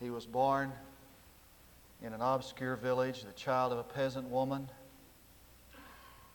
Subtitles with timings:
[0.00, 0.72] He was born
[2.02, 4.68] in an obscure village, the child of a peasant woman.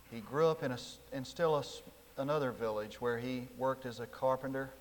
[0.09, 0.77] He grew up in, a,
[1.13, 1.63] in still a,
[2.19, 4.71] another village where he worked as a carpenter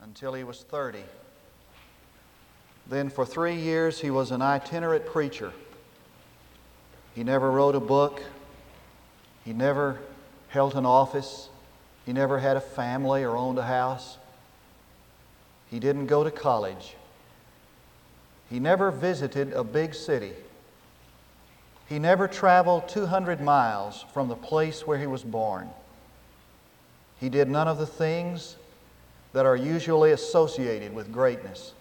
[0.00, 1.02] until he was 30.
[2.86, 5.52] Then, for three years, he was an itinerant preacher.
[7.14, 8.22] He never wrote a book,
[9.44, 9.98] he never
[10.48, 11.48] held an office,
[12.06, 14.18] he never had a family or owned a house.
[15.70, 16.94] He didn't go to college.
[18.50, 20.32] He never visited a big city.
[21.88, 25.68] He never traveled 200 miles from the place where he was born.
[27.20, 28.56] He did none of the things
[29.32, 31.72] that are usually associated with greatness.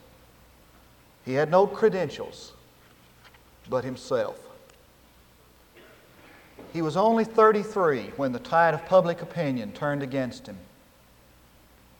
[1.26, 2.54] He had no credentials
[3.70, 4.40] but himself.
[6.73, 10.58] He was only 33 when the tide of public opinion turned against him.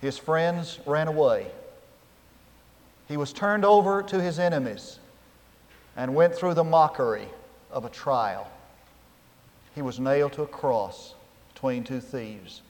[0.02, 1.48] His friends ran away.
[3.08, 5.00] He was turned over to his enemies
[5.96, 7.28] and went through the mockery
[7.72, 8.50] of a trial.
[9.74, 11.16] He was nailed to a cross
[11.54, 12.62] between two thieves.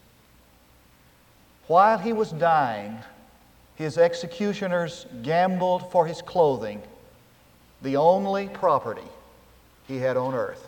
[1.67, 2.99] While he was dying,
[3.75, 6.81] his executioners gambled for his clothing,
[7.81, 9.09] the only property
[9.87, 10.67] he had on earth.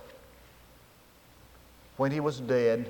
[1.98, 2.90] When he was dead,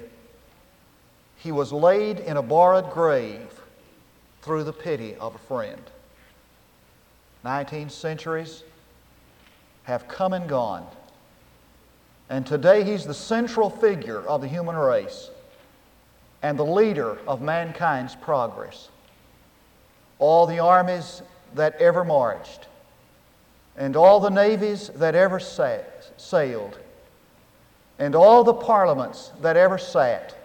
[1.38, 3.62] he was laid in a borrowed grave
[4.42, 5.82] through the pity of a friend.
[7.44, 8.64] Nineteen centuries
[9.84, 10.86] have come and gone.
[12.30, 15.32] And today he's the central figure of the human race
[16.42, 18.90] and the leader of mankind's progress.
[20.20, 21.22] All the armies
[21.56, 22.68] that ever marched,
[23.78, 26.78] and all the navies that ever sat, sailed,
[27.98, 30.36] and all the parliaments that ever sat,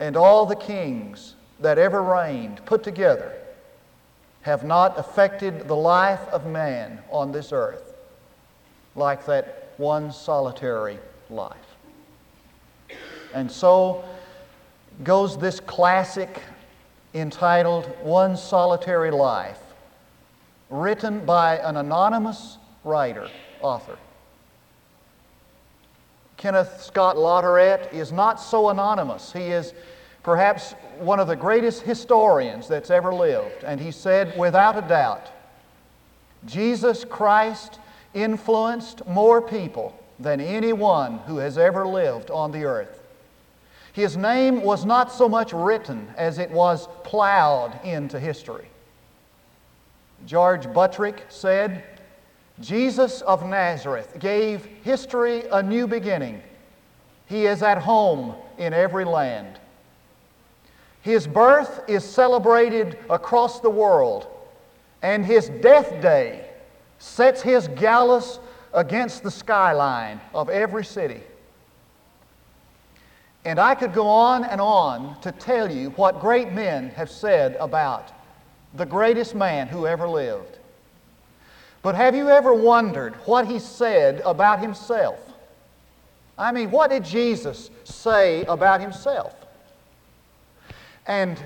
[0.00, 3.32] and all the kings that ever reigned put together
[4.44, 7.94] have not affected the life of man on this earth
[8.94, 10.98] like that one solitary
[11.30, 11.56] life.
[13.32, 14.04] And so
[15.02, 16.42] goes this classic
[17.14, 19.60] entitled One Solitary Life,
[20.68, 23.28] written by an anonymous writer,
[23.62, 23.96] author.
[26.36, 29.32] Kenneth Scott Latourette is not so anonymous.
[29.32, 29.72] He is
[30.24, 33.62] perhaps one of the greatest historians that's ever lived.
[33.62, 35.30] And he said, without a doubt,
[36.46, 37.78] Jesus Christ
[38.14, 43.00] influenced more people than anyone who has ever lived on the earth.
[43.92, 48.68] His name was not so much written as it was plowed into history.
[50.26, 51.84] George Buttrick said,
[52.60, 56.42] Jesus of Nazareth gave history a new beginning.
[57.26, 59.58] He is at home in every land.
[61.04, 64.26] His birth is celebrated across the world,
[65.02, 66.48] and his death day
[66.98, 68.40] sets his gallows
[68.72, 71.20] against the skyline of every city.
[73.44, 77.54] And I could go on and on to tell you what great men have said
[77.60, 78.10] about
[78.72, 80.56] the greatest man who ever lived.
[81.82, 85.20] But have you ever wondered what he said about himself?
[86.38, 89.43] I mean, what did Jesus say about himself?
[91.06, 91.42] And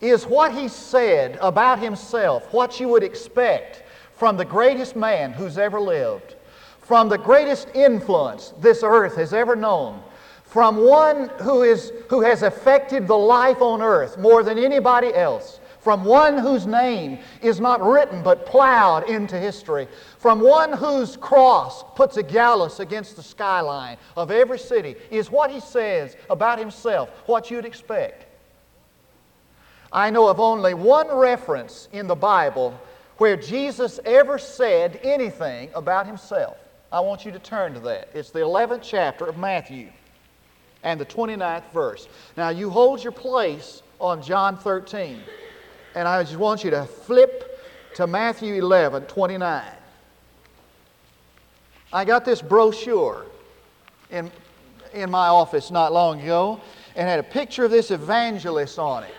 [0.00, 3.82] is what he said about himself what you would expect
[4.14, 6.34] from the greatest man who's ever lived,
[6.80, 10.02] from the greatest influence this earth has ever known,
[10.44, 15.60] from one who, is, who has affected the life on earth more than anybody else,
[15.80, 19.86] from one whose name is not written but plowed into history,
[20.18, 25.50] from one whose cross puts a gallows against the skyline of every city, is what
[25.50, 28.27] he says about himself what you'd expect.
[29.92, 32.78] I know of only one reference in the Bible
[33.16, 36.56] where Jesus ever said anything about himself.
[36.92, 38.08] I want you to turn to that.
[38.14, 39.90] It's the 11th chapter of Matthew
[40.82, 42.08] and the 29th verse.
[42.36, 45.20] Now, you hold your place on John 13,
[45.94, 47.60] and I just want you to flip
[47.96, 49.64] to Matthew 11, 29.
[51.92, 53.26] I got this brochure
[54.10, 54.30] in,
[54.92, 56.60] in my office not long ago
[56.94, 59.14] and had a picture of this evangelist on it.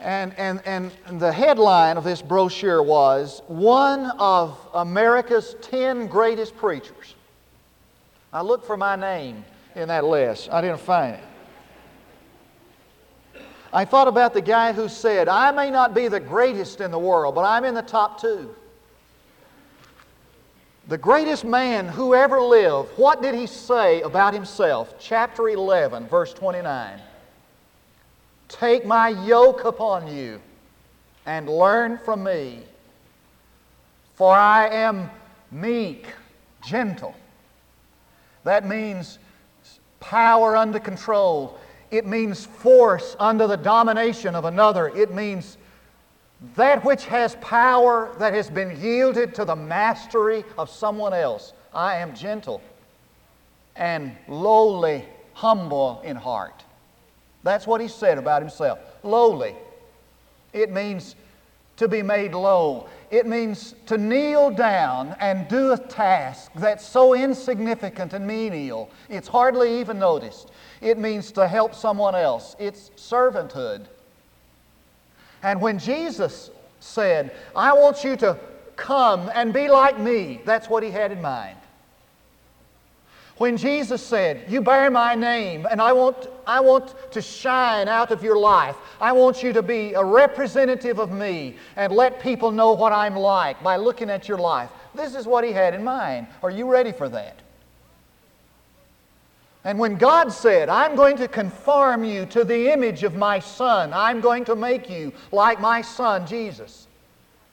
[0.00, 7.14] And, and, and the headline of this brochure was One of America's 10 Greatest Preachers.
[8.32, 10.50] I looked for my name in that list.
[10.50, 11.24] I didn't find it.
[13.72, 16.98] I thought about the guy who said, I may not be the greatest in the
[16.98, 18.54] world, but I'm in the top two.
[20.86, 24.94] The greatest man who ever lived, what did he say about himself?
[24.98, 26.98] Chapter 11, verse 29.
[28.48, 30.40] Take my yoke upon you
[31.26, 32.62] and learn from me,
[34.14, 35.10] for I am
[35.50, 36.06] meek,
[36.66, 37.14] gentle.
[38.44, 39.18] That means
[40.00, 41.58] power under control.
[41.90, 44.88] It means force under the domination of another.
[44.88, 45.58] It means
[46.54, 51.52] that which has power that has been yielded to the mastery of someone else.
[51.74, 52.62] I am gentle
[53.76, 55.04] and lowly,
[55.34, 56.64] humble in heart.
[57.42, 58.78] That's what he said about himself.
[59.02, 59.54] Lowly.
[60.52, 61.14] It means
[61.78, 62.88] to be made low.
[63.10, 69.28] It means to kneel down and do a task that's so insignificant and menial, it's
[69.28, 70.50] hardly even noticed.
[70.80, 72.56] It means to help someone else.
[72.58, 73.86] It's servanthood.
[75.42, 76.50] And when Jesus
[76.80, 78.38] said, I want you to
[78.76, 81.56] come and be like me, that's what he had in mind.
[83.38, 88.10] When Jesus said, You bear my name, and I want, I want to shine out
[88.10, 92.50] of your life, I want you to be a representative of me and let people
[92.50, 94.70] know what I'm like by looking at your life.
[94.94, 96.26] This is what he had in mind.
[96.42, 97.38] Are you ready for that?
[99.64, 103.92] And when God said, I'm going to conform you to the image of my Son,
[103.92, 106.88] I'm going to make you like my Son, Jesus.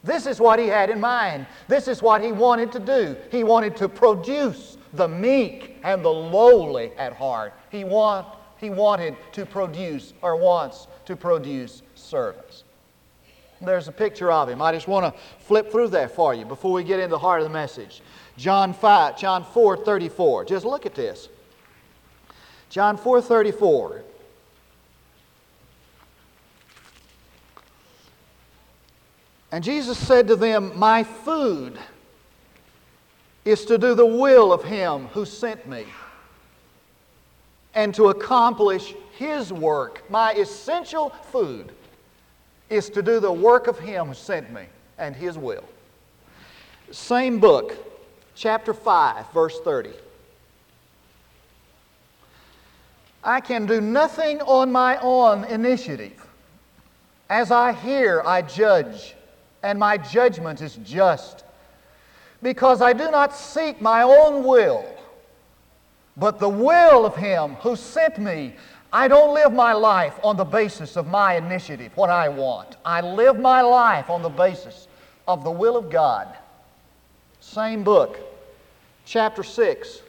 [0.04, 1.46] This is what he had in mind.
[1.68, 3.16] This is what he wanted to do.
[3.32, 7.54] He wanted to produce the meek and the lowly at heart.
[7.70, 8.28] He, want,
[8.58, 12.64] he wanted to produce, or wants to produce servants.
[13.62, 14.64] There's a picture of him.
[14.64, 17.40] I just want to flip through that for you before we get into the heart
[17.40, 18.02] of the message.
[18.36, 20.46] John 5, John 4, 34.
[20.46, 21.30] Just look at this.
[22.70, 24.04] John 4 34.
[29.52, 31.78] And Jesus said to them, My food
[33.46, 35.86] is to do the will of Him who sent me
[37.76, 40.04] and to accomplish His work.
[40.10, 41.72] My essential food
[42.70, 44.64] is to do the work of Him who sent me
[44.98, 45.64] and His will.
[46.92, 47.78] Same book,
[48.34, 49.92] chapter 5, verse 30.
[53.24, 56.26] I can do nothing on my own initiative.
[57.30, 59.16] As I hear, I judge,
[59.64, 61.44] and my judgment is just.
[62.46, 64.86] Because I do not seek my own will,
[66.16, 68.54] but the will of Him who sent me.
[68.94, 72.78] I don't live my life on the basis of my initiative, what I want.
[72.86, 74.88] I live my life on the basis
[75.28, 76.38] of the will of God.
[77.40, 78.20] Same book,
[79.06, 80.02] chapter 6,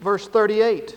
[0.00, 0.96] verse 38.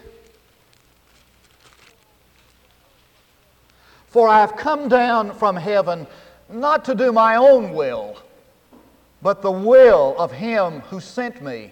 [4.05, 6.05] For I have come down from heaven
[6.51, 8.15] not to do my own will,
[9.21, 11.71] but the will of Him who sent me.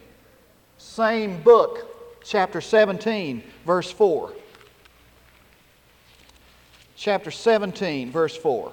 [0.78, 4.34] Same book, chapter 17, verse 4.
[6.96, 8.72] Chapter 17, verse 4.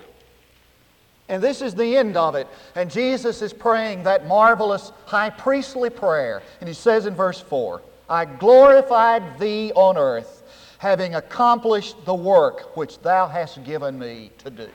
[1.29, 2.47] And this is the end of it.
[2.75, 6.43] And Jesus is praying that marvelous high priestly prayer.
[6.61, 10.45] And he says in verse 4 I glorified thee on earth,
[10.79, 14.69] having accomplished the work which thou hast given me to do.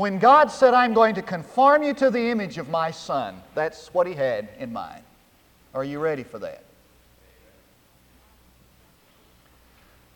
[0.00, 3.92] When God said, I'm going to conform you to the image of my Son, that's
[3.92, 5.02] what He had in mind.
[5.74, 6.64] Are you ready for that?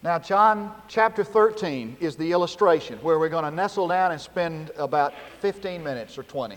[0.02, 4.70] Now, John chapter 13 is the illustration where we're going to nestle down and spend
[4.78, 6.56] about 15 minutes or 20.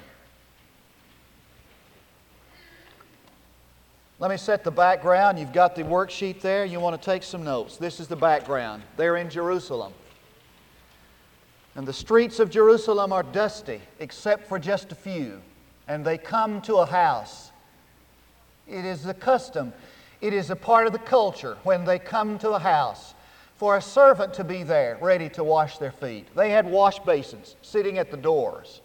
[4.19, 5.37] Let me set the background.
[5.37, 6.63] You've got the worksheet there.
[6.63, 7.75] You want to take some notes.
[7.75, 8.83] This is the background.
[8.95, 9.91] They're in Jerusalem.
[11.77, 15.39] And the streets of Jerusalem are dusty, except for just a few.
[15.87, 17.51] And they come to a house.
[18.67, 19.71] It is the custom,
[20.19, 23.13] it is a part of the culture when they come to a house
[23.55, 26.27] for a servant to be there ready to wash their feet.
[26.35, 28.81] They had wash basins sitting at the doors.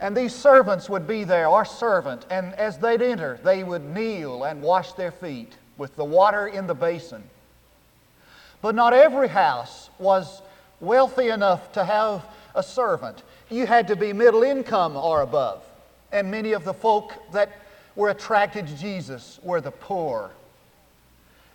[0.00, 4.44] And these servants would be there, our servant, and as they'd enter, they would kneel
[4.44, 7.24] and wash their feet with the water in the basin.
[8.60, 10.42] But not every house was
[10.80, 13.22] wealthy enough to have a servant.
[13.50, 15.64] You had to be middle income or above.
[16.12, 17.50] And many of the folk that
[17.96, 20.30] were attracted to Jesus were the poor.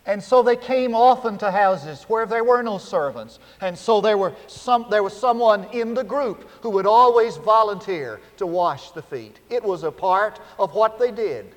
[0.06, 3.38] And so they came often to houses where there were no servants.
[3.62, 8.20] And so there, were some, there was someone in the group who would always volunteer
[8.36, 9.38] to wash the feet.
[9.48, 11.54] It was a part of what they did.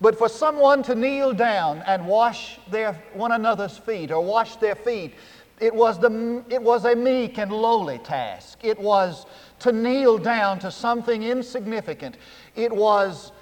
[0.00, 4.76] But for someone to kneel down and wash their, one another's feet or wash their
[4.76, 5.14] feet,
[5.60, 8.58] it was, the, it was a meek and lowly task.
[8.62, 9.26] It was
[9.60, 12.16] to kneel down to something insignificant.
[12.54, 13.32] It was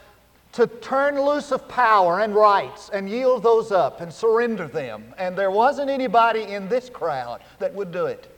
[0.52, 5.14] to turn loose of power and rights and yield those up and surrender them.
[5.18, 8.32] And there wasn't anybody in this crowd that would do it.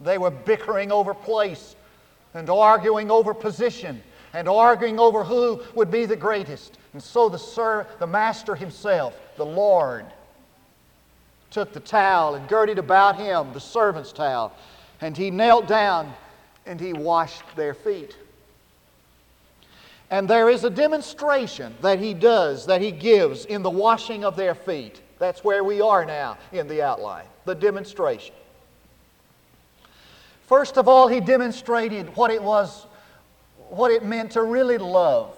[0.00, 1.76] They were bickering over place
[2.34, 6.78] and arguing over position and arguing over who would be the greatest.
[6.92, 10.06] And so the, sir, the master himself, the Lord,
[11.50, 14.52] took the towel and girded about him the servant's towel,
[15.00, 16.12] and he knelt down
[16.66, 18.16] and he washed their feet.
[20.10, 24.36] And there is a demonstration that he does, that he gives in the washing of
[24.36, 25.00] their feet.
[25.18, 28.34] That's where we are now in the outline, the demonstration.
[30.46, 32.86] First of all, he demonstrated what it was,
[33.68, 35.36] what it meant to really love.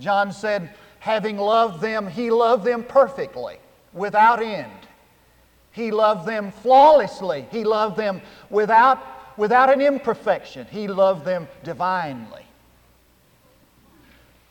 [0.00, 3.58] John said, having loved them, he loved them perfectly,
[3.92, 4.70] without end.
[5.70, 7.46] He loved them flawlessly.
[7.50, 8.20] He loved them
[8.50, 10.66] without without an imperfection.
[10.70, 12.44] He loved them divinely.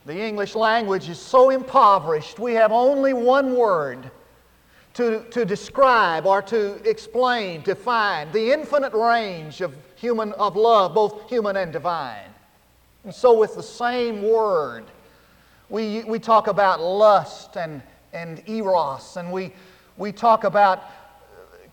[0.06, 4.10] The English language is so impoverished, we have only one word
[4.96, 11.30] to, to describe or to explain, define the infinite range of human of love, both
[11.30, 12.30] human and divine.
[13.04, 14.86] And so with the same word,
[15.70, 17.82] we, we talk about lust and,
[18.14, 19.54] and eros, and we,
[19.98, 20.84] we talk about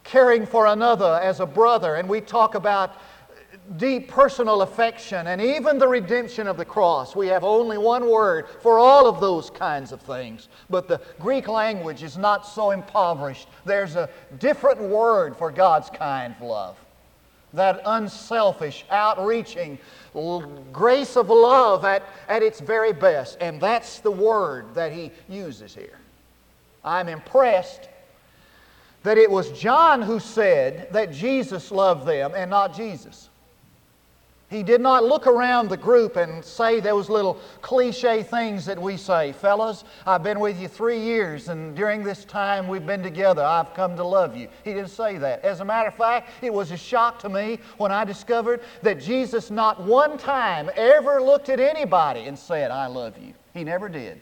[0.04, 2.97] caring for another as a brother, and we talk about
[3.76, 7.14] deep personal affection and even the redemption of the cross.
[7.14, 10.49] We have only one word for all of those kinds of things.
[10.71, 13.49] But the Greek language is not so impoverished.
[13.64, 16.78] There's a different word for God's kind of love.
[17.52, 19.78] That unselfish, outreaching
[20.73, 23.38] grace of love at, at its very best.
[23.40, 25.99] And that's the word that he uses here.
[26.85, 27.88] I'm impressed
[29.02, 33.28] that it was John who said that Jesus loved them and not Jesus.
[34.50, 38.97] He did not look around the group and say those little cliche things that we
[38.97, 39.32] say.
[39.32, 43.75] Fellas, I've been with you three years, and during this time we've been together, I've
[43.75, 44.49] come to love you.
[44.64, 45.44] He didn't say that.
[45.44, 49.00] As a matter of fact, it was a shock to me when I discovered that
[49.00, 53.35] Jesus not one time ever looked at anybody and said, I love you.
[53.52, 54.18] He never did.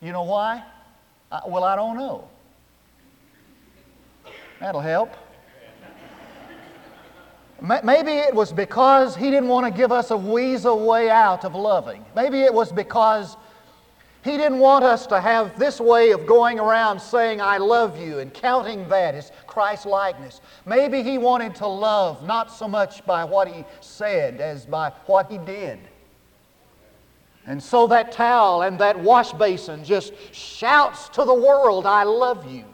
[0.00, 0.62] You know why?
[1.30, 2.28] I, well, I don't know.
[4.60, 5.14] That'll help.
[7.60, 11.54] Maybe it was because he didn't want to give us a weasel way out of
[11.56, 12.04] loving.
[12.14, 13.36] Maybe it was because
[14.24, 18.20] he didn't want us to have this way of going around saying, I love you,
[18.20, 20.40] and counting that as Christ likeness.
[20.66, 25.30] Maybe he wanted to love not so much by what he said as by what
[25.30, 25.80] he did.
[27.48, 32.48] And so that towel and that wash basin just shouts to the world, I love
[32.48, 32.64] you.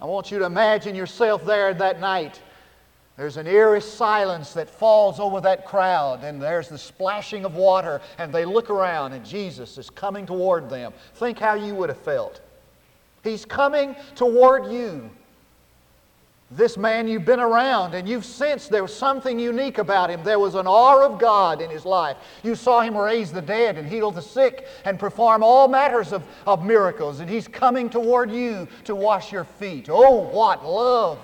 [0.00, 2.40] I want you to imagine yourself there that night.
[3.18, 8.00] There's an eerie silence that falls over that crowd, and there's the splashing of water,
[8.16, 10.94] and they look around, and Jesus is coming toward them.
[11.16, 12.40] Think how you would have felt.
[13.22, 15.10] He's coming toward you.
[16.54, 20.22] This man you've been around and you've sensed there was something unique about him.
[20.22, 22.18] There was an awe of God in his life.
[22.42, 26.22] You saw him raise the dead and heal the sick and perform all matters of,
[26.46, 27.20] of miracles.
[27.20, 29.88] And he's coming toward you to wash your feet.
[29.90, 31.18] Oh, what love!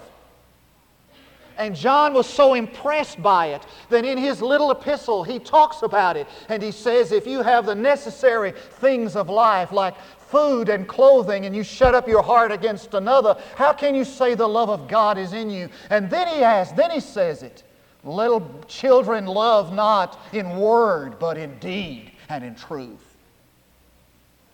[1.59, 6.17] And John was so impressed by it that in his little epistle he talks about
[6.17, 6.29] it.
[6.49, 9.95] And he says, if you have the necessary things of life, like
[10.29, 14.35] food and clothing and you shut up your heart against another, how can you say
[14.35, 15.69] the love of God is in you?
[15.91, 17.63] And then he asks, then he says it.
[18.05, 23.17] Little children love not in word, but in deed and in truth.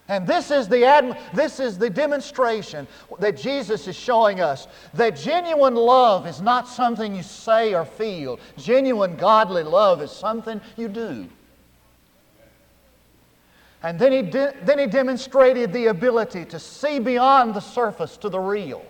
[0.09, 2.87] And this is, the this is the demonstration
[3.21, 8.39] that Jesus is showing us that genuine love is not something you say or feel.
[8.59, 11.27] Genuine godly love is something you do.
[13.85, 18.31] And then he, de- then he demonstrated the ability to see beyond the surface to
[18.31, 18.83] the real.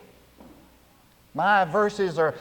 [1.35, 2.37] My verses are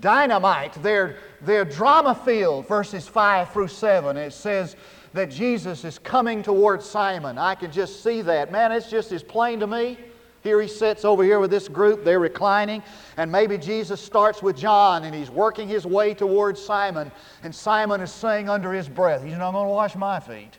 [0.00, 0.82] dynamite.
[0.82, 4.16] They're, they're drama filled, verses 5 through 7.
[4.16, 4.74] It says
[5.12, 7.38] that Jesus is coming towards Simon.
[7.38, 8.50] I can just see that.
[8.50, 9.96] Man, it's just as plain to me.
[10.42, 12.82] Here he sits over here with this group, they're reclining,
[13.16, 17.10] and maybe Jesus starts with John and he's working his way towards Simon,
[17.42, 20.58] and Simon is saying under his breath, He's not going to wash my feet.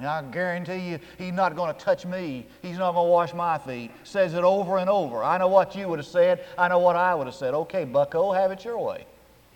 [0.00, 2.46] And I guarantee you, he's not going to touch me.
[2.62, 3.90] He's not going to wash my feet.
[4.02, 5.22] Says it over and over.
[5.22, 6.42] I know what you would have said.
[6.56, 7.52] I know what I would have said.
[7.52, 9.04] Okay, bucko, have it your way.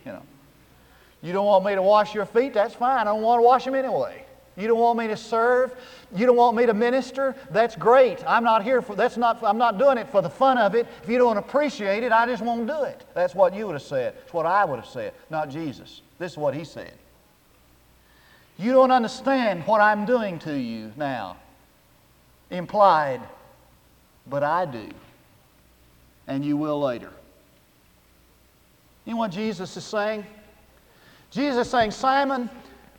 [0.04, 0.22] You know.
[1.22, 2.52] You don't want me to wash your feet?
[2.52, 2.98] That's fine.
[2.98, 4.26] I don't want to wash them anyway.
[4.58, 5.74] You don't want me to serve?
[6.14, 7.34] You don't want me to minister?
[7.50, 8.22] That's great.
[8.26, 10.86] I'm not here for that's not I'm not doing it for the fun of it.
[11.02, 13.04] If you don't appreciate it, I just won't do it.
[13.14, 14.14] That's what you would have said.
[14.22, 16.02] It's what I would have said, not Jesus.
[16.18, 16.92] This is what he said.
[18.56, 21.36] You don't understand what I'm doing to you now.
[22.50, 23.20] Implied,
[24.28, 24.88] but I do.
[26.26, 27.10] And you will later.
[29.04, 30.24] You know what Jesus is saying?
[31.30, 32.48] Jesus is saying, Simon,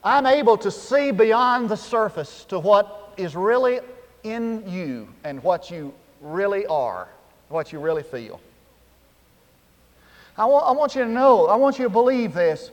[0.04, 3.80] I'm able to see beyond the surface to what is really
[4.24, 7.08] in you and what you really are,
[7.50, 8.40] what you really feel.
[10.38, 12.72] I want, I want you to know, I want you to believe this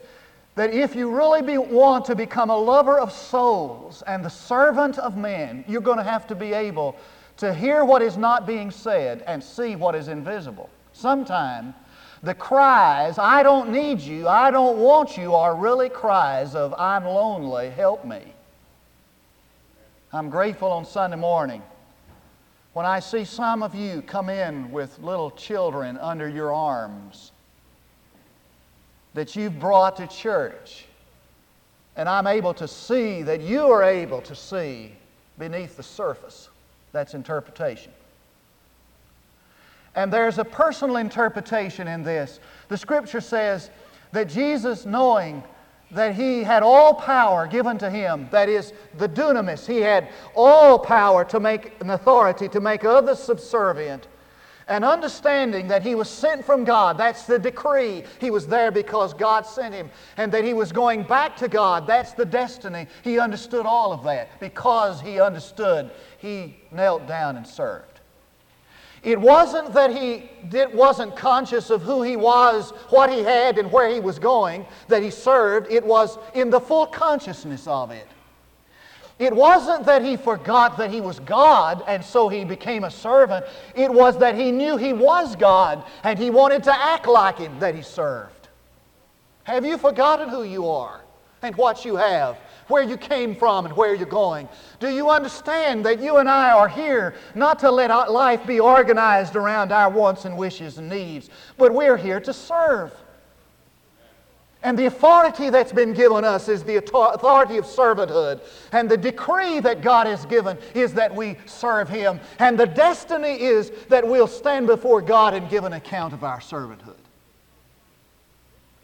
[0.54, 4.98] that if you really be, want to become a lover of souls and the servant
[4.98, 6.96] of men, you're going to have to be able
[7.38, 10.68] to hear what is not being said and see what is invisible.
[10.92, 11.74] Sometimes
[12.22, 17.04] the cries, I don't need you, I don't want you, are really cries of, I'm
[17.04, 18.20] lonely, help me.
[20.12, 21.62] I'm grateful on Sunday morning
[22.74, 27.32] when I see some of you come in with little children under your arms
[29.14, 30.86] that you've brought to church.
[31.96, 34.92] And I'm able to see that you are able to see
[35.38, 36.48] beneath the surface.
[36.92, 37.92] That's interpretation.
[39.94, 42.40] And there's a personal interpretation in this.
[42.68, 43.70] The scripture says
[44.12, 45.42] that Jesus, knowing
[45.90, 50.78] that he had all power given to him, that is, the dunamis, he had all
[50.78, 54.06] power to make an authority, to make others subservient,
[54.72, 58.04] and understanding that he was sent from God, that's the decree.
[58.18, 61.86] He was there because God sent him, and that he was going back to God,
[61.86, 62.86] that's the destiny.
[63.04, 64.40] He understood all of that.
[64.40, 68.00] Because he understood, he knelt down and served.
[69.02, 73.70] It wasn't that he did, wasn't conscious of who he was, what he had, and
[73.70, 75.70] where he was going that he served.
[75.70, 78.08] It was in the full consciousness of it.
[79.18, 83.46] It wasn't that he forgot that he was God and so he became a servant.
[83.74, 87.58] It was that he knew he was God and he wanted to act like him
[87.60, 88.48] that he served.
[89.44, 91.00] Have you forgotten who you are
[91.42, 92.36] and what you have?
[92.68, 94.48] where you came from and where you're going?
[94.80, 99.36] Do you understand that you and I are here not to let life be organized
[99.36, 101.28] around our wants and wishes and needs,
[101.58, 102.92] but we're here to serve?
[104.64, 108.40] And the authority that's been given us is the authority of servanthood.
[108.70, 112.20] And the decree that God has given is that we serve Him.
[112.38, 116.38] And the destiny is that we'll stand before God and give an account of our
[116.38, 116.94] servanthood.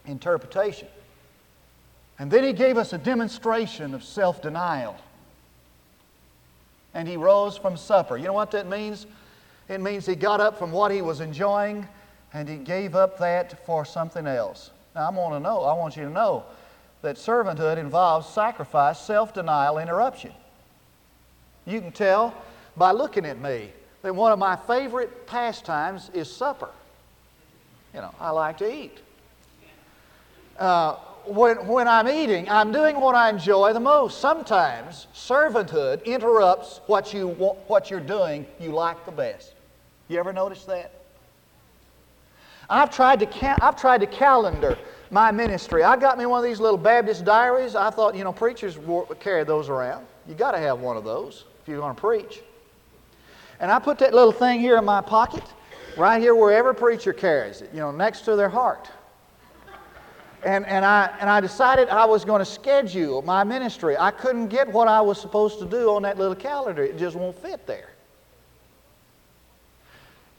[0.07, 0.89] Interpretation.
[2.19, 4.97] And then he gave us a demonstration of self denial.
[6.93, 8.17] And he rose from supper.
[8.17, 9.07] You know what that means?
[9.69, 11.87] It means he got up from what he was enjoying
[12.33, 14.71] and he gave up that for something else.
[14.99, 16.43] Now, I want to know, I want you to know
[17.03, 20.33] that servanthood involves sacrifice, self denial, interruption.
[21.67, 22.35] You can tell
[22.77, 23.71] by looking at me
[24.03, 26.71] that one of my favorite pastimes is supper.
[27.95, 28.99] You know, I like to eat.
[30.59, 34.19] Uh, when, when I'm eating, I'm doing what I enjoy the most.
[34.19, 39.53] Sometimes servanthood interrupts what, you, what you're doing you like the best.
[40.09, 40.98] You ever notice that?
[42.71, 44.79] I've tried to, ca- I've tried to calendar
[45.11, 45.83] my ministry.
[45.83, 47.75] I got me one of these little Baptist diaries.
[47.75, 48.79] I thought, you know, preachers
[49.21, 50.07] carry those around.
[50.27, 52.43] You got to have one of those if you're going to preach.
[53.61, 55.43] And I put that little thing here in my pocket,
[55.97, 58.91] right here where every preacher carries it, you know, next to their heart.
[60.45, 63.97] And, and, I, and I decided I was going to schedule my ministry.
[63.99, 67.17] I couldn't get what I was supposed to do on that little calendar, it just
[67.17, 67.91] won't fit there.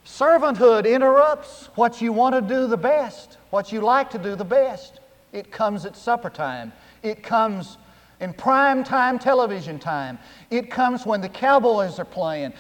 [0.09, 4.43] Servanthood interrupts what you want to do the best, what you like to do the
[4.43, 4.99] best.
[5.31, 6.73] It comes at supper time.
[7.03, 7.77] It comes
[8.19, 10.17] in prime time television time.
[10.49, 12.53] It comes when the Cowboys are playing.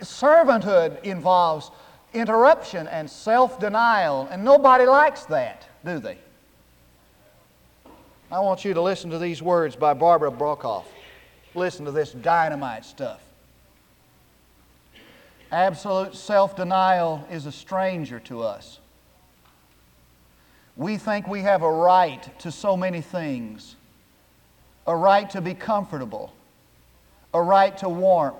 [0.00, 1.70] Servanthood involves
[2.12, 6.18] interruption and self denial, and nobody likes that, do they?
[8.30, 10.84] I want you to listen to these words by Barbara Brokhoff.
[11.54, 13.20] Listen to this dynamite stuff.
[15.52, 18.78] Absolute self denial is a stranger to us.
[20.76, 23.76] We think we have a right to so many things
[24.86, 26.32] a right to be comfortable,
[27.34, 28.36] a right to warmth,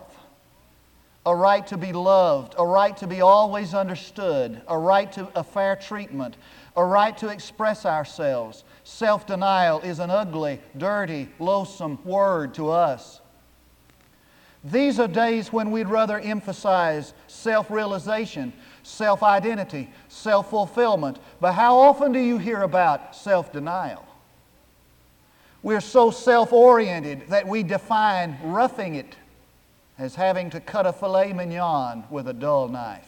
[1.27, 5.45] a right to be loved, a right to be always understood, a right to a
[5.45, 6.37] fair treatment,
[6.77, 8.65] a right to express ourselves.
[8.85, 13.21] Self denial is an ugly, dirty, loathsome word to us.
[14.63, 21.19] These are days when we'd rather emphasize self realization, self identity, self fulfillment.
[21.41, 24.07] But how often do you hear about self denial?
[25.63, 29.17] We're so self oriented that we define roughing it
[29.99, 33.07] as having to cut a filet mignon with a dull knife.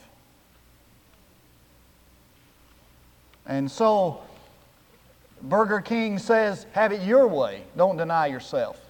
[3.46, 4.20] And so,
[5.42, 8.82] Burger King says, have it your way, don't deny yourself.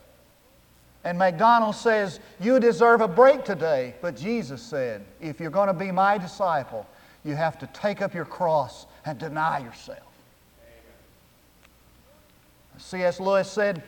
[1.05, 3.95] And McDonald says, you deserve a break today.
[4.01, 6.87] But Jesus said, if you're going to be my disciple,
[7.25, 9.99] you have to take up your cross and deny yourself.
[12.79, 13.21] C.S.
[13.21, 13.83] Lewis said,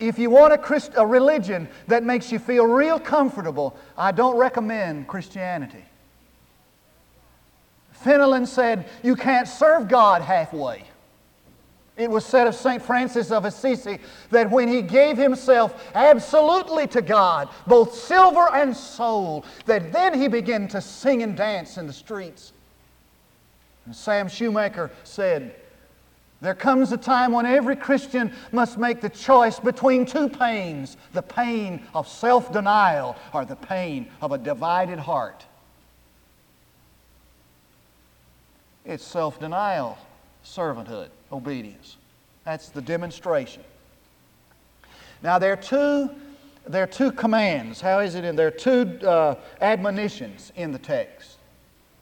[0.00, 4.36] if you want a, Christ, a religion that makes you feel real comfortable, I don't
[4.36, 5.84] recommend Christianity.
[8.04, 10.84] Fenelon said, You can't serve God halfway.
[11.96, 12.82] It was said of St.
[12.82, 19.44] Francis of Assisi that when he gave himself absolutely to God, both silver and soul,
[19.66, 22.52] that then he began to sing and dance in the streets.
[23.86, 25.54] And Sam Shoemaker said,
[26.40, 31.22] there comes a time when every Christian must make the choice between two pains the
[31.22, 35.46] pain of self denial or the pain of a divided heart.
[38.84, 39.96] It's self denial,
[40.44, 41.96] servanthood, obedience.
[42.44, 43.62] That's the demonstration.
[45.22, 46.10] Now, there are two,
[46.66, 47.80] there are two commands.
[47.80, 48.48] How is it in there?
[48.48, 51.38] are two uh, admonitions in the text.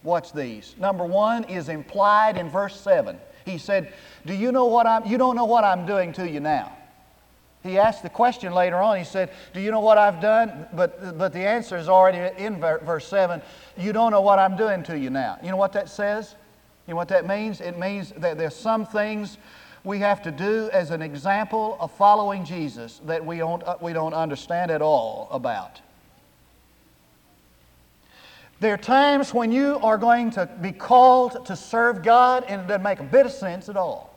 [0.02, 0.74] Watch these.
[0.78, 3.16] Number one is implied in verse 7.
[3.44, 3.92] He said,
[4.26, 6.76] Do you know what I'm, you don't know what I'm doing to you now.
[7.62, 8.98] He asked the question later on.
[8.98, 10.66] He said, Do you know what I've done?
[10.72, 13.40] But, but the answer is already in verse 7.
[13.76, 15.38] You don't know what I'm doing to you now.
[15.42, 16.34] You know what that says?
[16.86, 17.60] You know what that means?
[17.60, 19.38] It means that there's some things
[19.84, 24.14] we have to do as an example of following Jesus that we don't, we don't
[24.14, 25.80] understand at all about.
[28.60, 32.68] There are times when you are going to be called to serve God and it
[32.68, 34.12] doesn't make a bit of sense at all.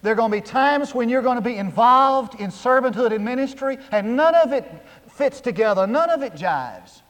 [0.00, 3.24] There are going to be times when you're going to be involved in servanthood and
[3.24, 4.64] ministry and none of it
[5.10, 7.02] fits together, none of it jives.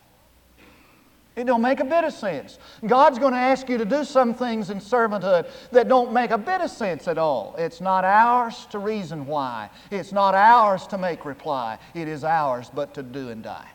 [1.38, 2.58] It don't make a bit of sense.
[2.84, 6.38] God's going to ask you to do some things in servanthood that don't make a
[6.38, 7.54] bit of sense at all.
[7.56, 9.70] It's not ours to reason why.
[9.90, 11.78] It's not ours to make reply.
[11.94, 13.68] It is ours but to do and die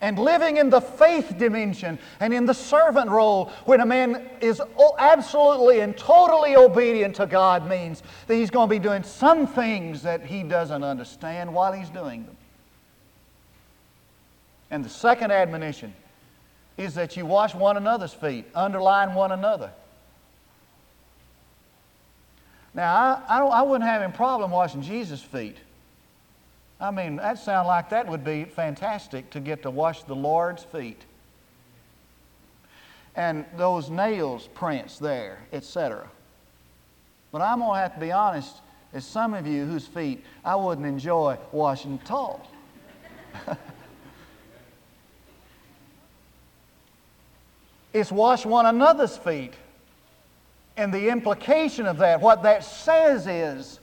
[0.00, 4.62] and living in the faith dimension and in the servant role when a man is
[4.98, 10.02] absolutely and totally obedient to God means that he's going to be doing some things
[10.02, 12.37] that he doesn't understand while he's doing them.
[14.70, 15.94] And the second admonition
[16.76, 19.70] is that you wash one another's feet, underline one another.
[22.74, 22.94] Now,
[23.28, 25.56] I, I, I wouldn't have any problem washing Jesus' feet.
[26.80, 30.62] I mean, that sounds like that would be fantastic to get to wash the Lord's
[30.62, 31.04] feet.
[33.16, 36.08] And those nails prints there, etc.
[37.32, 38.54] But I'm going to have to be honest,
[38.92, 42.48] as some of you whose feet I wouldn't enjoy washing at all.
[47.98, 49.54] it's wash one another's feet.
[50.76, 53.80] And the implication of that, what that says is,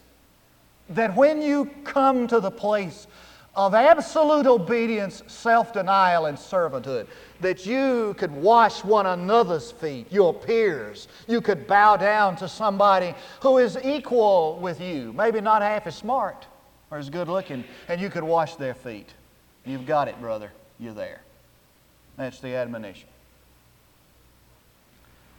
[0.90, 3.08] that when you come to the place
[3.56, 7.08] of absolute obedience, self denial, and servanthood,
[7.42, 11.08] that you could wash one another's feet, your peers.
[11.28, 15.96] You could bow down to somebody who is equal with you, maybe not half as
[15.96, 16.46] smart
[16.92, 19.14] or as good looking, and you could wash their feet.
[19.66, 20.52] You've got it, brother.
[20.80, 21.22] You're there.
[22.18, 23.08] That's the admonition.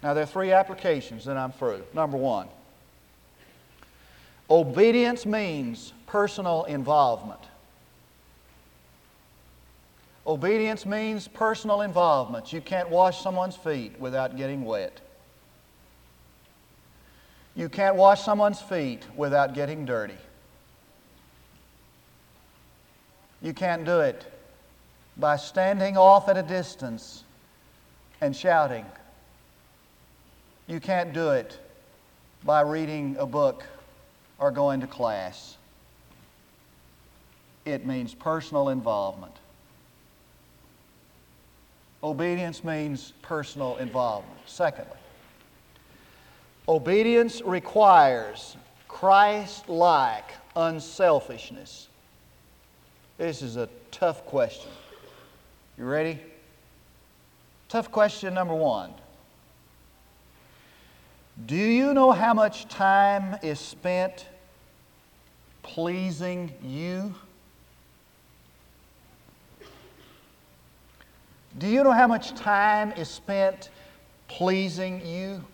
[0.06, 1.82] Now, there are three applications, then I'm through.
[1.92, 2.46] Number one,
[4.48, 7.40] Obedience means personal involvement.
[10.24, 12.52] Obedience means personal involvement.
[12.52, 15.00] You can't wash someone's feet without getting wet.
[17.56, 20.18] You can't wash someone's feet without getting dirty.
[23.42, 24.24] You can't do it
[25.16, 27.24] by standing off at a distance
[28.20, 28.86] and shouting.
[30.66, 31.59] You can't do it
[32.44, 33.64] by reading a book
[34.38, 35.57] or going to class.
[37.64, 39.35] It means personal involvement.
[42.02, 44.38] Obedience means personal involvement.
[44.46, 44.96] Secondly,
[46.68, 51.88] obedience requires Christ like unselfishness.
[53.18, 54.70] This is a tough question.
[55.79, 56.20] You ready?
[57.68, 58.92] Tough question number one.
[61.44, 64.27] Do you know how much time is spent
[65.62, 67.14] pleasing you?
[71.59, 73.68] Do you know how much time is spent
[74.29, 75.44] pleasing you?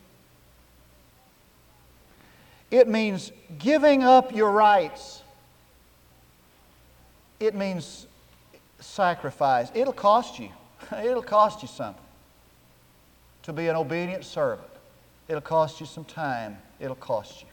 [2.71, 5.23] It means giving up your rights.
[7.41, 8.07] It means
[8.79, 9.71] sacrifice.
[9.75, 10.49] It'll cost you.
[11.05, 12.03] It'll cost you something
[13.43, 14.72] to be an obedient servant.
[15.29, 16.59] It'll cost you some time.
[16.81, 17.49] It'll cost you.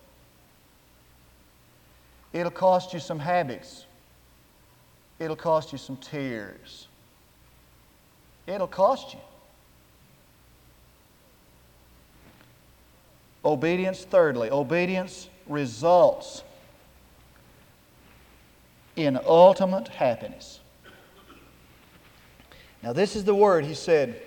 [2.40, 3.86] It'll cost you some habits.
[5.20, 6.88] It'll cost you some tears.
[8.48, 9.20] It'll cost you.
[13.44, 16.44] Obedience, thirdly, obedience results
[18.96, 20.60] in ultimate happiness.
[22.84, 24.22] Now, this is the word he said,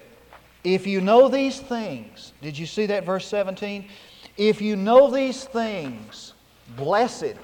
[0.65, 3.89] if you know these things, did you see that verse 17?
[4.37, 6.35] If you know these things,
[6.77, 7.35] blessed.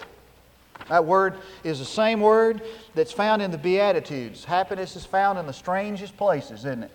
[0.88, 2.62] That word is the same word
[2.94, 4.44] that's found in the Beatitudes.
[4.44, 6.90] Happiness is found in the strangest places, isn't it?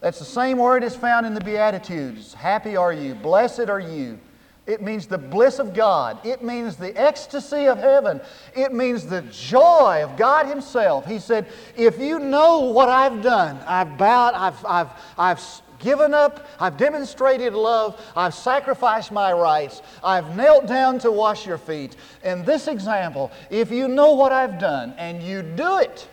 [0.00, 2.34] That's the same word as found in the Beatitudes.
[2.34, 4.18] Happy are you, blessed are you.
[4.66, 6.24] It means the bliss of God.
[6.24, 8.20] It means the ecstasy of heaven.
[8.56, 11.04] It means the joy of God Himself.
[11.04, 11.46] He said,
[11.76, 15.40] If you know what I've done, I've bowed, I've, I've, I've
[15.80, 21.58] given up, I've demonstrated love, I've sacrificed my rights, I've knelt down to wash your
[21.58, 21.96] feet.
[22.24, 26.08] In this example, if you know what I've done and you do it,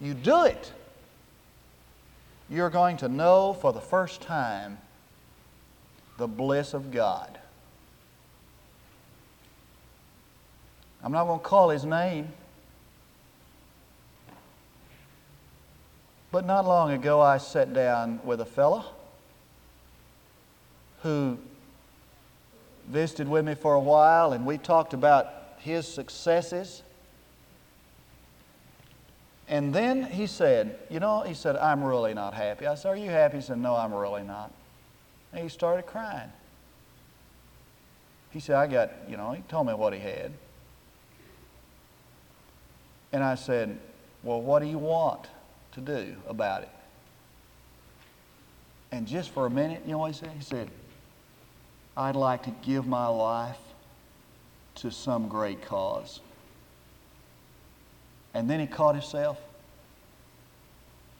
[0.00, 0.72] you do it,
[2.50, 4.78] you're going to know for the first time
[6.18, 7.38] the bliss of God.
[11.02, 12.28] I'm not going to call his name.
[16.30, 18.84] But not long ago, I sat down with a fellow
[21.02, 21.36] who
[22.88, 25.26] visited with me for a while, and we talked about
[25.58, 26.82] his successes.
[29.48, 32.66] And then he said, You know, he said, I'm really not happy.
[32.66, 33.36] I said, Are you happy?
[33.36, 34.52] He said, No, I'm really not.
[35.32, 36.30] And he started crying.
[38.30, 40.32] He said, I got, you know, he told me what he had.
[43.12, 43.78] And I said,
[44.22, 45.26] Well, what do you want
[45.72, 46.70] to do about it?
[48.90, 50.30] And just for a minute, you know what he said?
[50.36, 50.68] He said,
[51.96, 53.58] I'd like to give my life
[54.76, 56.20] to some great cause.
[58.34, 59.38] And then he caught himself.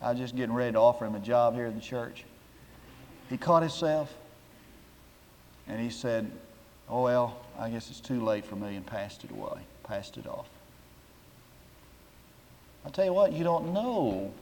[0.01, 2.25] I was just getting ready to offer him a job here in the church.
[3.31, 4.13] He caught himself
[5.67, 6.31] and he said,
[6.89, 10.27] Oh, well, I guess it's too late for me, and passed it away, passed it
[10.27, 10.49] off.
[12.85, 14.33] I'll tell you what, you don't know.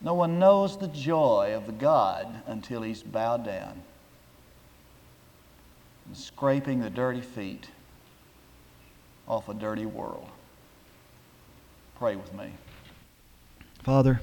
[0.00, 3.82] No one knows the joy of the God until he's bowed down
[6.06, 7.68] and scraping the dirty feet
[9.26, 10.28] off a dirty world.
[11.98, 12.50] Pray with me.
[13.82, 14.20] Father,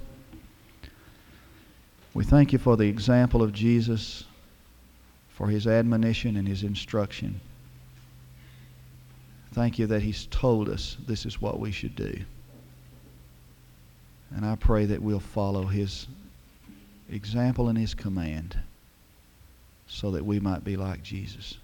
[2.13, 4.25] we thank you for the example of Jesus,
[5.29, 7.39] for his admonition and his instruction.
[9.53, 12.13] Thank you that he's told us this is what we should do.
[14.35, 16.07] And I pray that we'll follow his
[17.09, 18.57] example and his command
[19.87, 21.57] so that we might be like Jesus.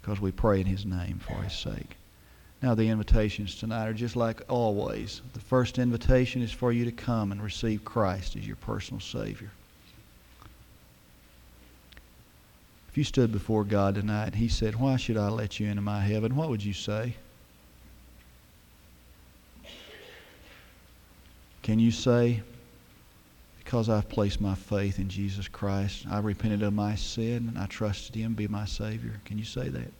[0.00, 1.96] Because we pray in his name for his sake.
[2.62, 5.20] Now, the invitations tonight are just like always.
[5.34, 9.50] The first invitation is for you to come and receive Christ as your personal Savior.
[12.88, 15.82] If you stood before God tonight and He said, Why should I let you into
[15.82, 16.34] my heaven?
[16.34, 17.16] What would you say?
[21.66, 22.42] Can you say,
[23.58, 27.66] Because I've placed my faith in Jesus Christ, I repented of my sin and I
[27.66, 29.20] trusted Him be my Savior?
[29.24, 29.92] Can you say that?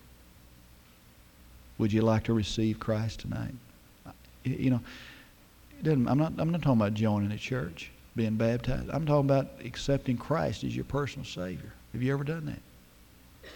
[1.79, 3.53] Would you like to receive Christ tonight?
[4.45, 4.81] You know,
[5.85, 8.89] I'm not, I'm not talking about joining a church, being baptized.
[8.91, 11.73] I'm talking about accepting Christ as your personal Savior.
[11.93, 13.51] Have you ever done that?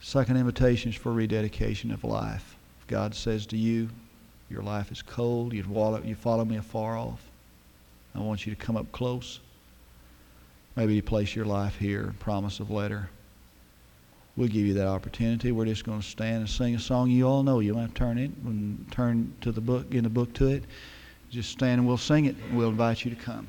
[0.00, 2.56] Second invitation is for rededication of life.
[2.80, 3.90] If God says to you,
[4.48, 5.52] your life is cold.
[5.52, 7.22] You follow, you follow me afar off.
[8.14, 9.40] I want you to come up close.
[10.76, 13.08] Maybe you place your life here, promise of letter.
[14.36, 15.50] We'll give you that opportunity.
[15.50, 17.60] We're just going to stand and sing a song you all know.
[17.60, 20.64] You to turn it and turn to the book, in the book to it.
[21.30, 22.36] Just stand and we'll sing it.
[22.52, 23.48] We'll invite you to come.